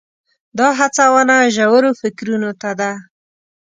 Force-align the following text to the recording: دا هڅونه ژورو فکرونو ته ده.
دا 0.57 0.67
هڅونه 0.79 1.35
ژورو 1.55 1.91
فکرونو 2.01 2.51
ته 2.61 2.69
ده. 2.79 2.91